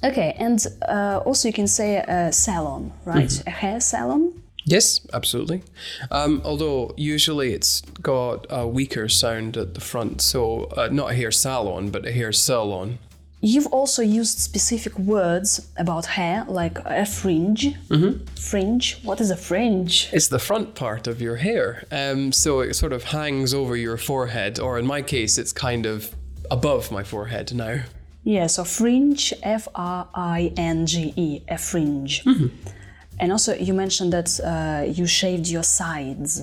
Okay, 0.04 0.36
and 0.38 0.64
uh, 0.88 1.20
also 1.24 1.48
you 1.48 1.54
can 1.54 1.66
say 1.66 1.96
a 1.96 2.32
salon, 2.32 2.92
right? 3.04 3.26
Mm-hmm. 3.26 3.48
A 3.48 3.50
hair 3.50 3.80
salon. 3.80 4.42
Yes, 4.64 5.00
absolutely. 5.14 5.62
Um, 6.10 6.42
although 6.44 6.92
usually 6.96 7.54
it's 7.54 7.80
got 8.02 8.46
a 8.50 8.66
weaker 8.66 9.08
sound 9.08 9.56
at 9.56 9.74
the 9.74 9.80
front, 9.80 10.20
so 10.20 10.64
uh, 10.76 10.88
not 10.92 11.12
a 11.12 11.14
hair 11.14 11.30
salon, 11.30 11.90
but 11.90 12.06
a 12.06 12.12
hair 12.12 12.32
salon. 12.32 12.98
You've 13.40 13.68
also 13.68 14.02
used 14.02 14.38
specific 14.38 14.98
words 14.98 15.68
about 15.76 16.06
hair, 16.06 16.44
like 16.48 16.78
a 16.84 17.06
fringe. 17.06 17.74
Mm-hmm. 17.88 18.24
Fringe. 18.34 18.98
What 19.04 19.20
is 19.20 19.30
a 19.30 19.36
fringe? 19.36 20.08
It's 20.12 20.28
the 20.28 20.40
front 20.40 20.74
part 20.74 21.06
of 21.06 21.22
your 21.22 21.36
hair, 21.36 21.84
um, 21.92 22.32
so 22.32 22.60
it 22.60 22.74
sort 22.74 22.92
of 22.92 23.04
hangs 23.04 23.54
over 23.54 23.76
your 23.76 23.96
forehead, 23.96 24.58
or 24.58 24.78
in 24.78 24.86
my 24.86 25.02
case, 25.02 25.38
it's 25.38 25.52
kind 25.52 25.86
of 25.86 26.14
above 26.50 26.90
my 26.90 27.04
forehead 27.04 27.54
now. 27.54 27.82
Yeah, 28.24 28.48
so 28.48 28.64
fringe, 28.64 29.32
F 29.42 29.68
R 29.74 30.08
I 30.14 30.52
N 30.56 30.86
G 30.86 31.14
E, 31.16 31.42
a 31.48 31.58
fringe. 31.58 32.24
And 33.20 33.32
also, 33.32 33.54
you 33.54 33.74
mentioned 33.74 34.12
that 34.12 34.38
uh, 34.40 34.90
you 34.90 35.06
shaved 35.06 35.48
your 35.48 35.64
sides. 35.64 36.42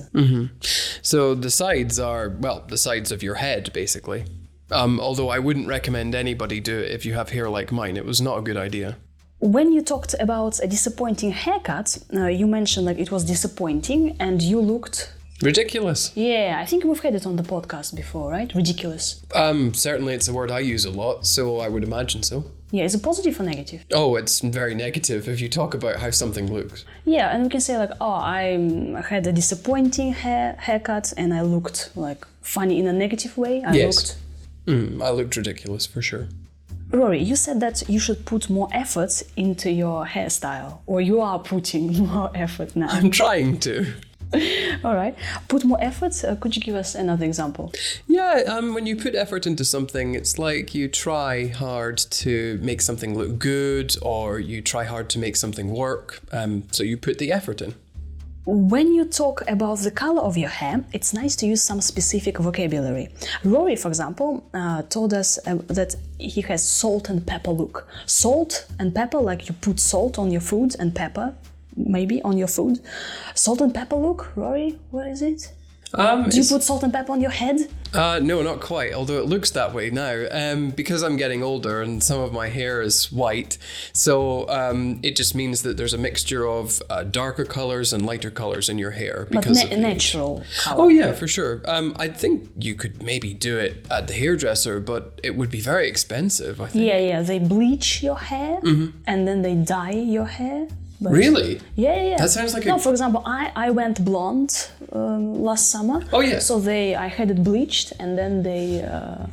So 1.02 1.34
the 1.34 1.50
sides 1.50 1.98
are, 1.98 2.28
well, 2.28 2.64
the 2.68 2.76
sides 2.78 3.12
of 3.12 3.22
your 3.22 3.36
head, 3.36 3.72
basically. 3.72 4.24
Um, 4.70 4.98
although 5.00 5.28
I 5.28 5.38
wouldn't 5.38 5.68
recommend 5.68 6.14
anybody 6.14 6.60
do 6.60 6.78
it 6.78 6.90
if 6.90 7.04
you 7.06 7.14
have 7.14 7.30
hair 7.30 7.48
like 7.48 7.70
mine. 7.72 7.96
It 7.96 8.04
was 8.04 8.20
not 8.20 8.38
a 8.38 8.42
good 8.42 8.56
idea. 8.56 8.96
When 9.38 9.72
you 9.72 9.82
talked 9.82 10.14
about 10.18 10.58
a 10.62 10.66
disappointing 10.66 11.30
haircut, 11.32 11.98
uh, 12.14 12.26
you 12.26 12.46
mentioned 12.46 12.86
like 12.86 12.98
it 12.98 13.10
was 13.10 13.24
disappointing 13.24 14.16
and 14.18 14.42
you 14.42 14.60
looked. 14.60 15.12
Ridiculous. 15.42 16.12
Yeah, 16.16 16.58
I 16.58 16.64
think 16.64 16.84
we've 16.84 16.98
had 16.98 17.14
it 17.14 17.26
on 17.26 17.36
the 17.36 17.42
podcast 17.42 17.94
before, 17.94 18.30
right? 18.30 18.52
Ridiculous. 18.54 19.22
Um, 19.34 19.74
certainly 19.74 20.14
it's 20.14 20.28
a 20.28 20.32
word 20.32 20.50
I 20.50 20.60
use 20.60 20.86
a 20.86 20.90
lot, 20.90 21.26
so 21.26 21.60
I 21.60 21.68
would 21.68 21.84
imagine 21.84 22.22
so. 22.22 22.50
Yeah, 22.70 22.84
is 22.84 22.94
it 22.94 23.02
positive 23.02 23.38
or 23.38 23.42
negative? 23.44 23.84
Oh, 23.92 24.16
it's 24.16 24.40
very 24.40 24.74
negative 24.74 25.28
if 25.28 25.40
you 25.42 25.48
talk 25.50 25.74
about 25.74 25.96
how 25.96 26.10
something 26.10 26.50
looks. 26.52 26.84
Yeah, 27.04 27.28
and 27.34 27.44
we 27.44 27.48
can 27.50 27.60
say 27.60 27.76
like, 27.76 27.92
oh, 28.00 28.10
I 28.10 29.02
had 29.08 29.26
a 29.26 29.32
disappointing 29.32 30.14
hair 30.14 30.56
haircut 30.58 31.12
and 31.16 31.32
I 31.34 31.42
looked 31.42 31.90
like 31.94 32.26
funny 32.40 32.78
in 32.80 32.86
a 32.86 32.92
negative 32.92 33.36
way. 33.36 33.62
I 33.62 33.74
Yes. 33.74 33.96
looked. 33.96 34.16
Mm, 34.66 35.02
I 35.02 35.10
looked 35.10 35.36
ridiculous 35.36 35.86
for 35.86 36.02
sure. 36.02 36.28
Rory, 36.90 37.22
you 37.22 37.36
said 37.36 37.60
that 37.60 37.88
you 37.88 37.98
should 37.98 38.24
put 38.24 38.48
more 38.48 38.68
effort 38.72 39.22
into 39.36 39.70
your 39.70 40.06
hairstyle, 40.06 40.78
or 40.86 41.00
you 41.00 41.20
are 41.20 41.38
putting 41.38 42.06
more 42.06 42.30
effort 42.34 42.76
now. 42.76 42.88
I'm 42.88 43.10
trying 43.10 43.58
to. 43.60 43.86
All 44.84 44.94
right, 44.94 45.16
put 45.48 45.64
more 45.64 45.78
effort. 45.80 46.24
Uh, 46.24 46.34
could 46.36 46.56
you 46.56 46.62
give 46.62 46.74
us 46.74 46.94
another 46.94 47.24
example? 47.24 47.72
Yeah, 48.08 48.42
um, 48.48 48.74
when 48.74 48.86
you 48.86 48.96
put 48.96 49.14
effort 49.14 49.46
into 49.46 49.64
something, 49.64 50.14
it's 50.14 50.38
like 50.38 50.74
you 50.74 50.88
try 50.88 51.46
hard 51.46 51.98
to 51.98 52.58
make 52.60 52.82
something 52.82 53.16
look 53.16 53.38
good, 53.38 53.96
or 54.02 54.38
you 54.40 54.62
try 54.62 54.84
hard 54.84 55.08
to 55.10 55.18
make 55.18 55.36
something 55.36 55.70
work. 55.70 56.20
Um, 56.32 56.64
so 56.72 56.82
you 56.82 56.96
put 56.96 57.18
the 57.18 57.32
effort 57.32 57.62
in. 57.62 57.74
When 58.48 58.94
you 58.94 59.04
talk 59.04 59.42
about 59.48 59.78
the 59.78 59.90
color 59.90 60.22
of 60.22 60.36
your 60.36 60.48
hair, 60.48 60.84
it's 60.92 61.12
nice 61.12 61.34
to 61.36 61.46
use 61.46 61.60
some 61.60 61.80
specific 61.80 62.38
vocabulary. 62.38 63.08
Rory, 63.42 63.74
for 63.74 63.88
example, 63.88 64.48
uh, 64.54 64.82
told 64.82 65.12
us 65.12 65.36
uh, 65.48 65.56
that 65.66 65.96
he 66.20 66.42
has 66.42 66.62
salt 66.66 67.10
and 67.10 67.26
pepper 67.26 67.50
look. 67.50 67.88
Salt 68.06 68.66
and 68.78 68.94
pepper, 68.94 69.18
like 69.18 69.48
you 69.48 69.54
put 69.60 69.80
salt 69.80 70.16
on 70.16 70.30
your 70.30 70.40
food 70.40 70.76
and 70.78 70.94
pepper, 70.94 71.34
maybe 71.74 72.22
on 72.22 72.38
your 72.38 72.46
food. 72.46 72.78
Salt 73.34 73.60
and 73.60 73.74
pepper 73.74 73.96
look, 73.96 74.30
Rory, 74.36 74.78
what 74.92 75.08
is 75.08 75.22
it? 75.22 75.52
Um, 75.94 76.28
Do 76.28 76.36
you 76.36 76.44
put 76.48 76.62
salt 76.62 76.82
and 76.82 76.92
pepper 76.92 77.12
on 77.12 77.20
your 77.20 77.30
head? 77.30 77.68
Uh, 77.94 78.18
no, 78.22 78.42
not 78.42 78.60
quite, 78.60 78.92
although 78.92 79.18
it 79.18 79.26
looks 79.26 79.50
that 79.52 79.72
way 79.72 79.88
now. 79.88 80.26
Um, 80.30 80.70
because 80.70 81.02
I'm 81.02 81.16
getting 81.16 81.42
older 81.42 81.80
and 81.80 82.02
some 82.02 82.20
of 82.20 82.32
my 82.32 82.48
hair 82.48 82.82
is 82.82 83.10
white, 83.10 83.56
so 83.92 84.46
um, 84.48 85.00
it 85.02 85.16
just 85.16 85.34
means 85.34 85.62
that 85.62 85.76
there's 85.76 85.94
a 85.94 85.98
mixture 85.98 86.46
of 86.46 86.82
uh, 86.90 87.04
darker 87.04 87.44
colors 87.44 87.92
and 87.92 88.04
lighter 88.04 88.30
colors 88.30 88.68
in 88.68 88.76
your 88.78 88.90
hair. 88.90 89.26
But 89.30 89.40
Because 89.42 89.64
na- 89.64 89.70
of 89.72 89.78
natural 89.78 90.44
color. 90.58 90.82
Oh, 90.84 90.88
yeah, 90.88 91.12
for 91.12 91.28
sure. 91.28 91.62
Um, 91.66 91.94
I 91.98 92.08
think 92.08 92.50
you 92.58 92.74
could 92.74 93.02
maybe 93.02 93.32
do 93.32 93.56
it 93.58 93.86
at 93.90 94.08
the 94.08 94.14
hairdresser, 94.14 94.80
but 94.80 95.18
it 95.22 95.36
would 95.36 95.50
be 95.50 95.60
very 95.60 95.88
expensive, 95.88 96.60
I 96.60 96.66
think. 96.66 96.84
Yeah, 96.84 96.98
yeah. 96.98 97.22
They 97.22 97.38
bleach 97.38 98.02
your 98.02 98.18
hair 98.18 98.58
and 98.62 99.26
then 99.28 99.42
they 99.42 99.54
dye 99.54 99.90
your 99.92 100.26
hair. 100.26 100.68
But. 101.00 101.12
Really? 101.12 101.60
Yeah, 101.74 101.94
yeah, 101.96 102.02
yeah. 102.10 102.16
That 102.16 102.30
sounds 102.30 102.54
like 102.54 102.64
a- 102.64 102.68
no. 102.68 102.78
For 102.78 102.90
example, 102.90 103.22
I 103.26 103.52
I 103.66 103.70
went 103.70 104.04
blonde 104.04 104.68
um, 104.92 105.42
last 105.48 105.70
summer. 105.70 105.98
Oh, 106.12 106.20
yeah. 106.20 106.38
So 106.40 106.58
they 106.58 106.94
I 106.94 107.08
had 107.08 107.30
it 107.30 107.42
bleached 107.44 107.92
and 108.00 108.16
then 108.18 108.42
they 108.42 108.82
uh, 108.82 109.26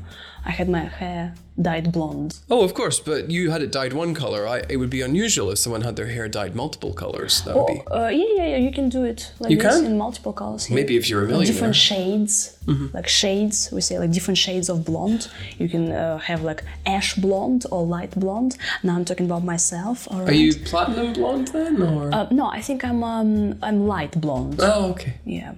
I 0.45 0.51
had 0.51 0.67
my 0.67 0.83
hair 0.99 1.33
dyed 1.61 1.91
blonde. 1.91 2.39
Oh, 2.49 2.63
of 2.63 2.73
course, 2.73 2.99
but 2.99 3.29
you 3.29 3.51
had 3.51 3.61
it 3.61 3.71
dyed 3.71 3.93
one 3.93 4.13
color. 4.13 4.47
I, 4.47 4.63
it 4.69 4.77
would 4.77 4.89
be 4.89 5.01
unusual 5.01 5.51
if 5.51 5.59
someone 5.59 5.81
had 5.81 5.95
their 5.95 6.07
hair 6.07 6.27
dyed 6.27 6.55
multiple 6.55 6.93
colors. 6.93 7.43
That 7.43 7.55
would 7.55 7.67
be. 7.67 7.81
Uh, 7.91 8.07
yeah, 8.09 8.25
yeah, 8.37 8.47
yeah. 8.47 8.57
You 8.57 8.71
can 8.71 8.89
do 8.89 9.03
it 9.03 9.31
like 9.39 9.51
You 9.51 9.57
this 9.57 9.75
can? 9.75 9.85
in 9.85 9.97
multiple 9.97 10.33
colors. 10.33 10.69
yeah. 10.69 10.75
Maybe 10.75 10.97
if 10.97 11.09
you're 11.09 11.23
a 11.23 11.27
millionaire. 11.27 11.45
Mm-hmm. 11.45 11.53
Different 11.53 11.75
shades, 11.75 12.57
like 12.93 13.07
shades. 13.07 13.69
We 13.71 13.81
say 13.81 13.99
like 13.99 14.11
different 14.11 14.37
shades 14.37 14.67
of 14.69 14.83
blonde. 14.83 15.27
You 15.59 15.69
can 15.69 15.91
uh, 15.91 16.17
have 16.19 16.41
like 16.41 16.63
ash 16.85 17.15
blonde 17.15 17.65
or 17.71 17.85
light 17.85 18.11
blonde. 18.19 18.57
Now 18.81 18.95
I'm 18.95 19.05
talking 19.05 19.25
about 19.27 19.43
myself. 19.43 20.07
Right. 20.11 20.29
Are 20.29 20.33
you 20.33 20.55
platinum 20.55 21.13
blonde 21.13 21.49
then, 21.49 21.81
or? 21.81 22.13
Uh, 22.13 22.27
no, 22.31 22.47
I 22.47 22.61
think 22.61 22.83
I'm 22.83 23.03
um, 23.03 23.59
I'm 23.61 23.85
light 23.87 24.19
blonde. 24.19 24.59
oh, 24.59 24.91
okay. 24.91 25.13
Yeah. 25.25 25.53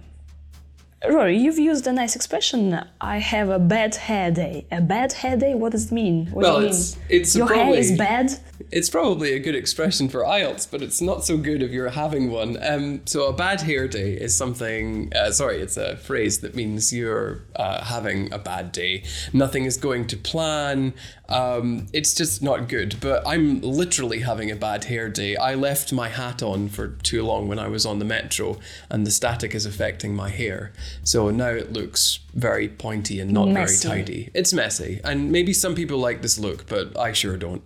Rory, 1.03 1.37
you've 1.37 1.59
used 1.59 1.85
a 1.87 1.91
nice 1.93 2.15
expression. 2.15 2.79
I 2.99 3.17
have 3.19 3.49
a 3.49 3.59
bad 3.59 3.95
hair 3.95 4.31
day. 4.31 4.65
A 4.71 4.81
bad 4.81 5.13
hair 5.13 5.37
day? 5.37 5.53
What 5.53 5.73
does 5.73 5.87
it 5.87 5.91
mean? 5.91 6.27
What 6.27 6.43
Well, 6.43 6.55
do 6.57 6.61
you 6.61 6.67
it's- 6.69 6.95
mean? 6.95 7.05
it's 7.09 7.35
Your 7.35 7.53
hair 7.53 7.73
is 7.75 7.91
bad? 7.97 8.31
It's 8.71 8.89
probably 8.89 9.33
a 9.33 9.39
good 9.39 9.55
expression 9.55 10.09
for 10.09 10.21
IELTS, 10.21 10.69
but 10.69 10.81
it's 10.81 11.01
not 11.01 11.23
so 11.23 11.37
good 11.37 11.61
if 11.61 11.71
you're 11.71 11.89
having 11.89 12.31
one. 12.31 12.57
Um, 12.61 13.05
so 13.05 13.27
a 13.27 13.33
bad 13.33 13.61
hair 13.61 13.87
day 13.87 14.13
is 14.13 14.35
something. 14.35 15.11
Uh, 15.15 15.31
sorry, 15.31 15.61
it's 15.61 15.77
a 15.77 15.97
phrase 15.97 16.39
that 16.39 16.55
means 16.55 16.91
you're 16.91 17.43
uh, 17.55 17.83
having 17.85 18.33
a 18.33 18.39
bad 18.39 18.71
day. 18.71 19.03
Nothing 19.33 19.65
is 19.65 19.77
going 19.77 20.07
to 20.07 20.17
plan. 20.17 20.93
Um, 21.29 21.87
it's 21.93 22.13
just 22.13 22.41
not 22.41 22.67
good. 22.67 22.97
But 22.99 23.27
I'm 23.27 23.61
literally 23.61 24.19
having 24.19 24.51
a 24.51 24.55
bad 24.55 24.85
hair 24.85 25.09
day. 25.09 25.35
I 25.35 25.55
left 25.55 25.93
my 25.93 26.09
hat 26.09 26.43
on 26.43 26.69
for 26.69 26.87
too 26.87 27.23
long 27.23 27.47
when 27.47 27.59
I 27.59 27.67
was 27.67 27.85
on 27.85 27.99
the 27.99 28.05
metro, 28.05 28.57
and 28.89 29.05
the 29.05 29.11
static 29.11 29.55
is 29.55 29.65
affecting 29.65 30.15
my 30.15 30.29
hair. 30.29 30.73
So 31.03 31.29
now 31.29 31.49
it 31.49 31.71
looks 31.71 32.19
very 32.33 32.67
pointy 32.67 33.19
and 33.19 33.31
not 33.31 33.47
Messy. 33.47 33.87
very 33.87 34.03
tidy. 34.03 34.31
It's 34.33 34.53
messy, 34.53 34.99
and 35.03 35.31
maybe 35.31 35.53
some 35.53 35.75
people 35.75 35.97
like 35.99 36.21
this 36.21 36.37
look, 36.37 36.67
but 36.67 36.97
I 36.97 37.13
sure 37.13 37.37
don't. 37.37 37.63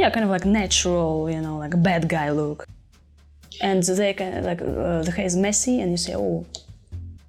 Yeah, 0.00 0.08
kind 0.08 0.24
of 0.24 0.30
like 0.30 0.46
natural, 0.46 1.28
you 1.30 1.42
know, 1.42 1.58
like 1.58 1.74
bad 1.82 2.08
guy 2.08 2.30
look. 2.30 2.66
And 3.60 3.82
they 3.82 4.14
kind 4.14 4.34
of 4.38 4.44
like 4.50 4.62
uh, 4.62 5.02
the 5.02 5.12
hair 5.14 5.26
is 5.26 5.36
messy, 5.36 5.82
and 5.82 5.90
you 5.90 5.98
say, 5.98 6.14
"Oh, 6.16 6.46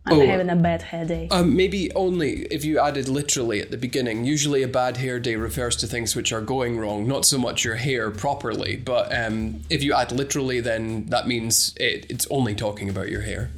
I'm 0.06 0.22
Oh. 0.22 0.26
having 0.26 0.50
a 0.50 0.56
bad 0.56 0.82
hair 0.82 1.04
day." 1.04 1.28
Um, 1.32 1.48
maybe 1.62 1.92
only 2.06 2.32
if 2.58 2.64
you 2.64 2.80
added 2.80 3.10
literally 3.10 3.60
at 3.60 3.72
the 3.72 3.78
beginning. 3.88 4.24
Usually, 4.36 4.64
a 4.64 4.70
bad 4.70 4.96
hair 5.04 5.20
day 5.20 5.36
refers 5.36 5.76
to 5.82 5.86
things 5.88 6.16
which 6.16 6.32
are 6.32 6.40
going 6.56 6.80
wrong, 6.80 7.06
not 7.06 7.26
so 7.26 7.38
much 7.38 7.66
your 7.66 7.76
hair 7.76 8.10
properly. 8.10 8.78
But 8.78 9.06
um, 9.22 9.36
if 9.70 9.84
you 9.84 9.92
add 9.94 10.14
literally, 10.14 10.62
then 10.62 11.08
that 11.08 11.28
means 11.28 11.76
it, 11.78 12.06
it's 12.10 12.26
only 12.38 12.56
talking 12.56 12.88
about 12.90 13.10
your 13.10 13.24
hair. 13.24 13.50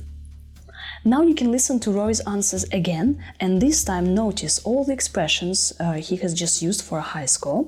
Now 1.05 1.22
you 1.22 1.36
can 1.36 1.51
listen 1.51 1.79
to 1.82 1.91
Rory's 1.91 2.22
answers 2.22 2.63
again, 2.72 3.24
and 3.39 3.62
this 3.62 3.84
time 3.84 4.15
notice 4.15 4.58
all 4.67 4.84
the 4.86 4.93
expressions 4.93 5.72
uh, 5.79 5.93
he 6.08 6.15
has 6.24 6.34
just 6.34 6.63
used 6.63 6.82
for 6.82 6.98
a 6.98 7.08
high 7.13 7.27
score. 7.27 7.67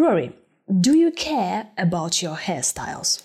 Rory, 0.00 0.32
do 0.80 0.96
you 0.96 1.10
care 1.10 1.68
about 1.76 2.22
your 2.22 2.34
hairstyles? 2.36 3.22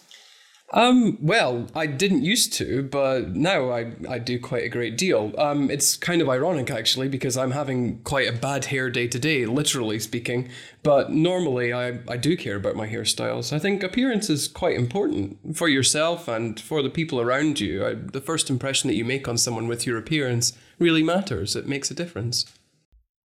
Um, 0.74 1.18
well, 1.22 1.68
I 1.74 1.86
didn't 1.88 2.26
used 2.26 2.52
to, 2.54 2.84
but 2.84 3.34
now 3.34 3.72
I, 3.72 3.94
I 4.10 4.20
do 4.20 4.38
quite 4.38 4.66
a 4.66 4.70
great 4.70 4.98
deal. 4.98 5.32
Um, 5.38 5.72
it's 5.72 5.96
kind 5.96 6.22
of 6.22 6.28
ironic 6.28 6.70
actually 6.70 7.08
because 7.08 7.38
I'm 7.38 7.52
having 7.52 8.00
quite 8.00 8.28
a 8.28 8.34
bad 8.34 8.66
hair 8.66 8.90
day 8.90 9.08
today, 9.08 9.46
literally 9.46 10.00
speaking. 10.00 10.50
But 10.84 11.12
normally 11.12 11.72
I, 11.72 12.00
I 12.10 12.18
do 12.18 12.36
care 12.36 12.58
about 12.58 12.76
my 12.76 12.90
hairstyles. 12.90 13.54
I 13.54 13.60
think 13.60 13.82
appearance 13.82 14.30
is 14.30 14.50
quite 14.50 14.76
important 14.76 15.56
for 15.56 15.70
yourself 15.70 16.28
and 16.28 16.60
for 16.60 16.82
the 16.82 16.90
people 16.90 17.22
around 17.22 17.62
you. 17.62 17.86
I, 17.86 17.94
the 17.94 18.20
first 18.20 18.50
impression 18.50 18.90
that 18.90 18.98
you 18.98 19.06
make 19.06 19.30
on 19.30 19.38
someone 19.38 19.70
with 19.70 19.88
your 19.88 19.98
appearance 19.98 20.52
really 20.78 21.04
matters. 21.04 21.56
It 21.56 21.70
makes 21.70 21.90
a 21.90 21.94
difference. 21.94 22.44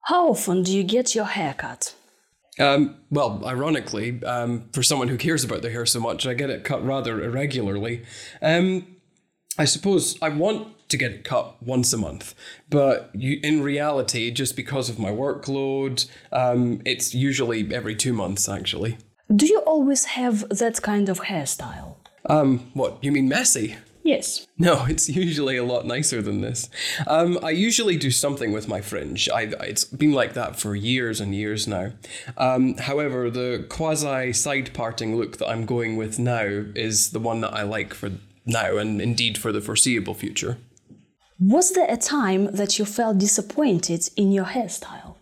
How 0.05 0.29
often 0.29 0.63
do 0.63 0.73
you 0.73 0.85
get 0.85 1.17
your 1.17 1.25
hair 1.25 1.55
cut? 1.55 1.97
Um, 2.61 2.97
well, 3.11 3.43
ironically, 3.45 4.23
um, 4.25 4.69
for 4.73 4.83
someone 4.83 5.09
who 5.09 5.17
cares 5.17 5.43
about 5.43 5.63
their 5.63 5.71
hair 5.71 5.87
so 5.87 5.99
much, 5.99 6.27
I 6.27 6.35
get 6.35 6.51
it 6.51 6.63
cut 6.63 6.85
rather 6.85 7.23
irregularly. 7.23 8.03
Um, 8.43 8.97
I 9.59 9.65
suppose 9.65 10.17
I 10.23 10.29
want 10.29 10.89
to 10.91 10.97
get 10.97 11.13
it 11.13 11.25
cut 11.25 11.63
once 11.63 11.93
a 11.93 11.99
month, 11.99 12.35
but 12.69 13.11
you, 13.15 13.41
in 13.43 13.63
reality, 13.63 14.31
just 14.31 14.57
because 14.57 14.91
of 14.91 14.99
my 14.99 15.11
workload, 15.11 16.09
um, 16.33 16.83
it's 16.85 17.15
usually 17.15 17.73
every 17.75 17.95
two 17.95 18.13
months 18.13 18.49
actually. 18.49 18.99
Do 19.35 19.47
you 19.47 19.61
always 19.61 20.05
have 20.07 20.49
that 20.49 20.83
kind 20.83 21.09
of 21.09 21.21
hairstyle? 21.21 21.97
Um, 22.27 22.71
what 22.75 23.03
you 23.03 23.13
mean 23.13 23.29
messy? 23.29 23.77
Yes. 24.03 24.47
No, 24.59 24.85
it's 24.89 25.09
usually 25.09 25.57
a 25.57 25.65
lot 25.65 25.87
nicer 25.87 26.23
than 26.23 26.41
this. 26.41 26.69
Um, 27.07 27.39
I 27.43 27.51
usually 27.51 27.97
do 27.97 28.11
something 28.11 28.53
with 28.53 28.69
my 28.69 28.81
fringe. 28.81 29.29
I, 29.29 29.43
it's 29.61 29.85
been 29.85 30.13
like 30.13 30.35
that 30.35 30.57
for 30.57 30.75
years 30.75 31.21
and 31.21 31.35
years 31.35 31.67
now. 31.67 31.93
Um, 32.37 32.77
however, 32.77 33.31
the 33.31 33.67
quasi 33.69 34.33
side 34.33 34.73
parting 34.75 35.17
look 35.17 35.39
that 35.39 35.49
I'm 35.49 35.67
going 35.67 35.97
with 35.97 36.19
now 36.19 36.45
is 36.75 37.11
the 37.11 37.21
one 37.21 37.41
that 37.43 37.55
I 37.55 37.63
like 37.63 37.95
for 37.95 38.11
now 38.47 38.77
and 38.77 39.01
indeed 39.01 39.39
for 39.39 39.53
the 39.53 39.61
foreseeable 39.61 40.15
future. 40.15 40.59
Was 41.39 41.73
there 41.73 41.91
a 41.91 41.97
time 41.97 42.55
that 42.55 42.79
you 42.79 42.85
felt 42.85 43.19
disappointed 43.19 44.11
in 44.17 44.31
your 44.31 44.45
hairstyle? 44.45 45.17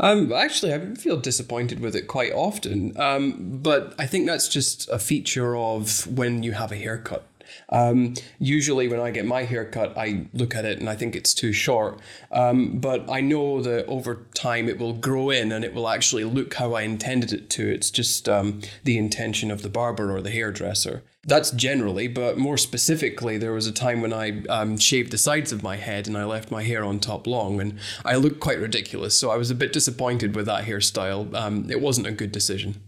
Um, 0.00 0.32
actually, 0.32 0.72
I 0.72 0.94
feel 0.94 1.16
disappointed 1.16 1.80
with 1.80 1.96
it 1.96 2.06
quite 2.06 2.32
often, 2.32 2.98
um, 3.00 3.58
but 3.60 3.94
I 3.98 4.06
think 4.06 4.26
that's 4.26 4.46
just 4.46 4.88
a 4.90 4.98
feature 4.98 5.56
of 5.56 6.06
when 6.06 6.44
you 6.44 6.52
have 6.52 6.70
a 6.70 6.76
haircut. 6.76 7.26
Um, 7.70 8.14
usually, 8.38 8.88
when 8.88 9.00
I 9.00 9.10
get 9.10 9.26
my 9.26 9.44
hair 9.44 9.64
cut, 9.64 9.96
I 9.96 10.26
look 10.32 10.54
at 10.54 10.64
it 10.64 10.80
and 10.80 10.88
I 10.88 10.96
think 10.96 11.14
it's 11.14 11.34
too 11.34 11.52
short. 11.52 12.00
Um, 12.30 12.78
but 12.78 13.10
I 13.10 13.20
know 13.20 13.60
that 13.62 13.86
over 13.86 14.26
time 14.34 14.68
it 14.68 14.78
will 14.78 14.94
grow 14.94 15.30
in 15.30 15.52
and 15.52 15.64
it 15.64 15.74
will 15.74 15.88
actually 15.88 16.24
look 16.24 16.54
how 16.54 16.74
I 16.74 16.82
intended 16.82 17.32
it 17.32 17.50
to. 17.50 17.68
It's 17.68 17.90
just 17.90 18.28
um, 18.28 18.60
the 18.84 18.98
intention 18.98 19.50
of 19.50 19.62
the 19.62 19.68
barber 19.68 20.14
or 20.14 20.20
the 20.20 20.30
hairdresser. 20.30 21.02
That's 21.24 21.50
generally, 21.50 22.08
but 22.08 22.38
more 22.38 22.56
specifically, 22.56 23.36
there 23.36 23.52
was 23.52 23.66
a 23.66 23.72
time 23.72 24.00
when 24.00 24.14
I 24.14 24.44
um, 24.46 24.78
shaved 24.78 25.10
the 25.10 25.18
sides 25.18 25.52
of 25.52 25.62
my 25.62 25.76
head 25.76 26.06
and 26.06 26.16
I 26.16 26.24
left 26.24 26.50
my 26.50 26.62
hair 26.62 26.82
on 26.84 27.00
top 27.00 27.26
long, 27.26 27.60
and 27.60 27.78
I 28.02 28.14
looked 28.16 28.40
quite 28.40 28.58
ridiculous. 28.58 29.14
So 29.14 29.30
I 29.30 29.36
was 29.36 29.50
a 29.50 29.54
bit 29.54 29.72
disappointed 29.72 30.34
with 30.34 30.46
that 30.46 30.64
hairstyle. 30.64 31.34
Um, 31.34 31.70
it 31.70 31.82
wasn't 31.82 32.06
a 32.06 32.12
good 32.12 32.32
decision. 32.32 32.80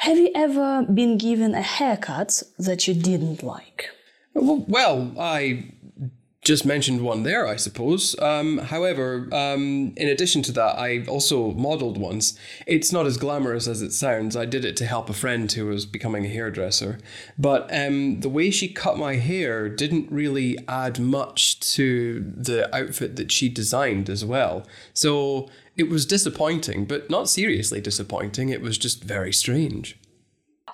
Have 0.00 0.16
you 0.16 0.30
ever 0.34 0.84
been 0.84 1.18
given 1.18 1.54
a 1.54 1.60
haircut 1.60 2.42
that 2.58 2.88
you 2.88 2.94
didn't 2.94 3.42
like? 3.42 3.90
Well, 4.32 5.12
I 5.20 5.74
just 6.40 6.64
mentioned 6.64 7.02
one 7.02 7.22
there, 7.22 7.46
I 7.46 7.56
suppose. 7.56 8.18
Um, 8.18 8.56
however, 8.58 9.28
um, 9.30 9.92
in 9.98 10.08
addition 10.08 10.40
to 10.44 10.52
that, 10.52 10.78
I 10.78 11.04
also 11.04 11.50
modelled 11.50 11.98
once. 11.98 12.38
It's 12.66 12.92
not 12.92 13.04
as 13.04 13.18
glamorous 13.18 13.68
as 13.68 13.82
it 13.82 13.92
sounds. 13.92 14.36
I 14.36 14.46
did 14.46 14.64
it 14.64 14.74
to 14.78 14.86
help 14.86 15.10
a 15.10 15.12
friend 15.12 15.52
who 15.52 15.66
was 15.66 15.84
becoming 15.84 16.24
a 16.24 16.30
hairdresser. 16.30 16.98
But 17.38 17.68
um, 17.70 18.20
the 18.20 18.30
way 18.30 18.50
she 18.50 18.68
cut 18.68 18.96
my 18.96 19.16
hair 19.16 19.68
didn't 19.68 20.10
really 20.10 20.56
add 20.66 20.98
much 20.98 21.60
to 21.74 22.20
the 22.34 22.74
outfit 22.74 23.16
that 23.16 23.30
she 23.30 23.50
designed 23.50 24.08
as 24.08 24.24
well. 24.24 24.66
So 24.94 25.50
it 25.80 25.88
was 25.88 26.04
disappointing, 26.04 26.84
but 26.84 27.08
not 27.08 27.28
seriously 27.28 27.80
disappointing. 27.80 28.50
It 28.50 28.60
was 28.60 28.76
just 28.76 29.02
very 29.02 29.32
strange. 29.32 29.98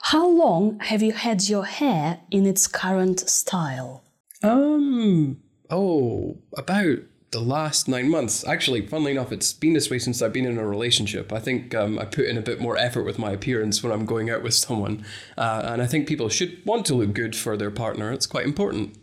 How 0.03 0.29
long 0.29 0.81
have 0.81 1.01
you 1.01 1.13
had 1.13 1.49
your 1.49 1.65
hair 1.65 2.21
in 2.31 2.45
its 2.45 2.67
current 2.67 3.21
style? 3.21 4.03
Um, 4.43 5.39
oh, 5.71 6.39
about 6.57 6.99
the 7.31 7.41
last 7.41 7.87
nine 7.87 8.11
months. 8.11 8.45
Actually, 8.47 8.85
funnily 8.85 9.13
enough, 9.13 9.31
it's 9.31 9.53
been 9.53 9.75
this 9.75 9.91
way 9.91 10.01
since 10.01 10.21
I've 10.21 10.33
been 10.33 10.45
in 10.45 10.59
a 10.59 10.67
relationship. 10.67 11.33
I 11.33 11.39
think 11.39 11.73
um, 11.73 12.01
I 12.01 12.05
put 12.05 12.27
in 12.27 12.37
a 12.37 12.43
bit 12.43 12.61
more 12.61 12.77
effort 12.77 13.05
with 13.05 13.19
my 13.19 13.31
appearance 13.31 13.83
when 13.83 13.93
I'm 13.93 14.07
going 14.07 14.29
out 14.29 14.43
with 14.43 14.55
someone. 14.67 15.05
Uh, 15.39 15.63
and 15.67 15.81
I 15.81 15.87
think 15.87 16.09
people 16.09 16.29
should 16.29 16.65
want 16.67 16.85
to 16.87 16.95
look 16.95 17.15
good 17.15 17.37
for 17.37 17.57
their 17.57 17.71
partner. 17.71 18.13
It's 18.13 18.27
quite 18.27 18.45
important. 18.45 18.99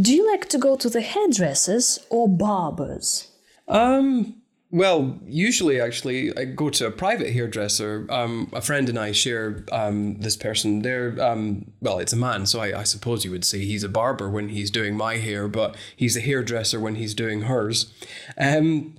Do 0.00 0.14
you 0.14 0.30
like 0.30 0.48
to 0.48 0.58
go 0.58 0.76
to 0.76 0.88
the 0.88 1.02
hairdressers 1.02 1.98
or 2.08 2.26
barbers? 2.26 3.30
Um, 3.68 4.42
well, 4.74 5.20
usually, 5.24 5.80
actually, 5.80 6.36
I 6.36 6.46
go 6.46 6.68
to 6.68 6.88
a 6.88 6.90
private 6.90 7.32
hairdresser. 7.32 8.08
Um, 8.10 8.50
a 8.52 8.60
friend 8.60 8.88
and 8.88 8.98
I 8.98 9.12
share 9.12 9.64
um, 9.70 10.16
this 10.18 10.36
person. 10.36 10.82
They're 10.82 11.14
um, 11.22 11.70
well, 11.80 12.00
it's 12.00 12.12
a 12.12 12.16
man, 12.16 12.44
so 12.46 12.58
I, 12.58 12.80
I, 12.80 12.82
suppose 12.82 13.24
you 13.24 13.30
would 13.30 13.44
say 13.44 13.64
he's 13.64 13.84
a 13.84 13.88
barber 13.88 14.28
when 14.28 14.48
he's 14.48 14.72
doing 14.72 14.96
my 14.96 15.18
hair, 15.18 15.46
but 15.46 15.76
he's 15.94 16.16
a 16.16 16.20
hairdresser 16.20 16.80
when 16.80 16.96
he's 16.96 17.14
doing 17.14 17.42
hers. 17.42 17.94
Um, 18.36 18.96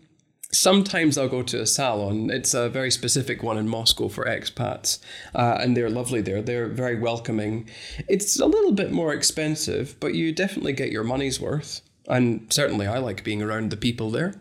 sometimes 0.50 1.18
I'll 1.18 1.28
go 1.28 1.44
to 1.44 1.60
a 1.60 1.68
salon. 1.68 2.30
It's 2.30 2.54
a 2.54 2.70
very 2.70 2.90
specific 2.90 3.44
one 3.44 3.58
in 3.58 3.68
Moscow 3.68 4.08
for 4.08 4.24
expats, 4.24 5.00
uh, 5.34 5.58
and 5.60 5.76
they're 5.76 5.90
lovely 5.90 6.22
there. 6.22 6.42
They're 6.42 6.70
very 6.70 6.98
welcoming. 6.98 7.70
It's 8.08 8.40
a 8.40 8.46
little 8.46 8.72
bit 8.72 8.94
more 8.94 9.14
expensive, 9.14 9.98
but 10.00 10.14
you 10.14 10.32
definitely 10.32 10.72
get 10.72 10.94
your 10.94 11.04
money's 11.04 11.42
worth. 11.42 11.82
And 12.08 12.48
certainly, 12.50 12.88
I 12.88 13.00
like 13.00 13.26
being 13.26 13.42
around 13.42 13.72
the 13.72 13.78
people 13.78 14.10
there. 14.10 14.36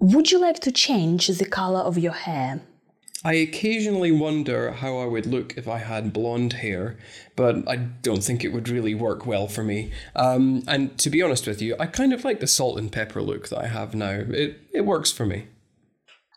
Would 0.00 0.30
you 0.30 0.38
like 0.38 0.60
to 0.60 0.70
change 0.70 1.26
the 1.26 1.44
color 1.44 1.80
of 1.80 1.98
your 1.98 2.12
hair? 2.12 2.60
I 3.24 3.34
occasionally 3.34 4.12
wonder 4.12 4.70
how 4.70 4.98
I 4.98 5.06
would 5.06 5.26
look 5.26 5.56
if 5.56 5.66
I 5.66 5.78
had 5.78 6.12
blonde 6.12 6.52
hair, 6.52 6.96
but 7.34 7.68
I 7.68 7.76
don't 7.76 8.22
think 8.22 8.44
it 8.44 8.52
would 8.52 8.68
really 8.68 8.94
work 8.94 9.26
well 9.26 9.48
for 9.48 9.64
me. 9.64 9.90
Um, 10.14 10.62
and 10.68 10.96
to 10.98 11.10
be 11.10 11.20
honest 11.20 11.48
with 11.48 11.60
you, 11.60 11.74
I 11.80 11.86
kind 11.86 12.12
of 12.12 12.24
like 12.24 12.38
the 12.38 12.46
salt 12.46 12.78
and 12.78 12.92
pepper 12.92 13.20
look 13.20 13.48
that 13.48 13.58
I 13.58 13.66
have 13.66 13.96
now. 13.96 14.10
It, 14.10 14.60
it 14.72 14.82
works 14.82 15.10
for 15.10 15.26
me. 15.26 15.48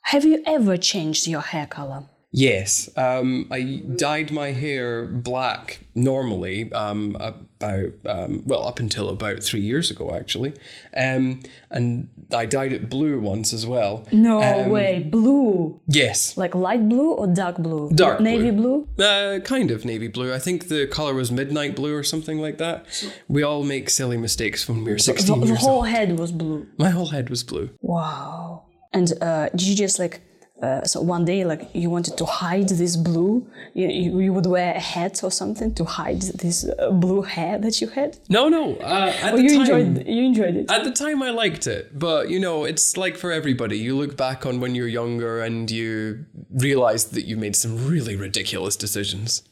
Have 0.06 0.26
you 0.26 0.42
ever 0.48 0.76
changed 0.76 1.28
your 1.28 1.42
hair 1.42 1.68
color? 1.68 2.06
Yes, 2.34 2.90
um, 2.96 3.48
I 3.52 3.84
dyed 3.98 4.32
my 4.32 4.54
hair 4.54 5.06
black 5.06 5.82
normally 5.96 6.72
um, 6.72 7.18
about 7.20 7.90
um, 8.06 8.44
well 8.46 8.66
up 8.66 8.80
until 8.80 9.10
about 9.10 9.44
three 9.44 9.60
years 9.60 9.92
ago 9.92 10.16
actually, 10.16 10.54
um, 10.96 11.42
and 11.70 12.08
I 12.34 12.46
dyed 12.46 12.72
it 12.72 12.90
blue 12.90 13.20
once 13.20 13.52
as 13.52 13.68
well. 13.68 14.08
No 14.14 14.42
Um, 14.42 14.70
way, 14.70 15.00
blue. 15.00 15.82
Yes, 15.88 16.38
Like 16.38 16.56
light 16.56 16.88
blue 16.88 17.12
or 17.12 17.28
dark 17.28 17.58
blue? 17.58 17.90
Dark 17.94 18.22
navy 18.22 18.52
blue. 18.52 18.88
uh, 18.98 19.40
kind 19.44 19.70
of 19.70 19.84
navy 19.84 20.08
blue. 20.08 20.34
I 20.34 20.40
think 20.40 20.70
the 20.70 20.88
color 20.88 21.14
was 21.14 21.32
midnight 21.34 21.76
blue 21.76 21.94
or 21.94 22.04
something 22.04 22.40
like 22.40 22.58
that. 22.60 22.86
We 23.28 23.44
all 23.44 23.64
make 23.64 23.90
silly 23.90 24.16
mistakes 24.18 24.70
when 24.70 24.86
we're 24.86 24.94
The, 24.96 25.00
sixteen 25.04 25.42
the 25.42 25.48
years 25.48 25.60
whole 25.60 25.80
old. 25.80 25.90
head 25.90 26.18
was 26.18 26.32
blue. 26.32 26.66
My 26.78 26.92
whole 26.92 27.08
head 27.08 27.30
was 27.30 27.44
blue. 27.44 27.72
Wow. 27.82 28.64
And 28.94 29.12
uh, 29.22 29.50
did 29.50 29.64
you 29.64 29.76
just 29.76 30.00
like 30.00 30.22
uh, 30.62 30.84
so 30.84 31.02
one 31.02 31.26
day 31.26 31.44
like 31.44 31.70
you 31.74 31.90
wanted 31.90 32.18
to 32.18 32.26
hide 32.26 32.70
this 32.70 32.96
blue? 32.96 33.48
You, 33.74 33.88
you, 33.88 34.34
would 34.34 34.46
wear 34.46 34.76
a 34.76 34.80
hat 34.80 35.24
or 35.24 35.32
something 35.32 35.74
to 35.76 35.84
hide 35.84 36.22
this 36.22 36.66
uh, 36.66 36.92
blue 36.92 37.24
hair 37.24 37.58
that 37.58 37.82
you 37.82 37.88
had? 37.88 38.18
No, 38.30 38.48
no. 38.48 38.76
Uh, 38.76 39.14
at 39.22 39.36
the 39.36 39.42
you 39.42 39.50
time, 39.50 39.62
enjoyed 39.62 40.08
you 40.08 40.24
enjoyed 40.24 40.56
it? 40.56 40.72
At 40.72 40.84
the 40.84 40.92
time, 40.92 41.24
I 41.24 41.32
liked 41.32 41.66
it, 41.68 41.98
but 41.98 42.30
you 42.30 42.40
know, 42.40 42.64
it's 42.64 42.96
like 42.96 43.18
for 43.18 43.32
everybody. 43.32 43.78
You 43.78 43.98
look 43.98 44.16
back 44.16 44.46
on 44.46 44.60
when 44.60 44.76
you're 44.76 44.88
younger 44.88 45.42
and 45.42 45.70
you 45.72 46.26
realize 46.52 47.06
that 47.06 47.26
you 47.26 47.38
made 47.38 47.56
some 47.56 47.88
really 47.88 48.16
ridiculous 48.16 48.76
decisions. 48.76 49.44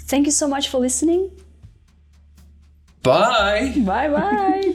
Thank 0.00 0.26
you 0.26 0.32
so 0.32 0.46
much 0.46 0.68
for 0.68 0.78
listening. 0.78 1.30
Bye! 3.02 3.72
Bye 3.78 4.08
bye. 4.08 4.74